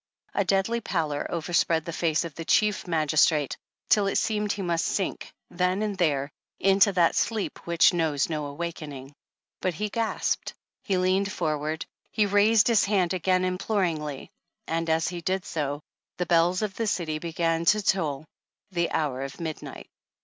A 0.33 0.43
deadly 0.43 0.81
pallor 0.81 1.27
overspread 1.29 1.85
the 1.85 1.93
face 1.93 2.25
of 2.25 2.33
the 2.33 2.43
Chief 2.43 2.87
Magistrate 2.87 3.55
till 3.87 4.07
it 4.07 4.17
seemed 4.17 4.51
he 4.51 4.63
must 4.63 4.85
sink 4.87 5.31
then 5.51 5.83
and 5.83 5.95
there 5.95 6.31
into 6.59 6.91
that 6.93 7.15
sleep 7.15 7.59
which 7.67 7.93
knows 7.93 8.27
no 8.27 8.47
awakening, 8.47 9.13
but 9.61 9.75
he 9.75 9.89
gasped, 9.89 10.55
he 10.81 10.97
leaned 10.97 11.31
forward, 11.31 11.85
he 12.09 12.25
raised 12.25 12.67
his 12.67 12.85
hand 12.85 13.13
again 13.13 13.45
imploringly, 13.45 14.31
and 14.65 14.89
as 14.89 15.07
he 15.09 15.21
did 15.21 15.45
so, 15.45 15.83
the 16.17 16.25
bells 16.25 16.63
of 16.63 16.73
the 16.77 16.87
city 16.87 17.19
began 17.19 17.63
to 17.65 17.79
toll 17.83 18.25
the 18.71 18.89
hour 18.89 19.21
of 19.21 19.39
midnight. 19.39 19.87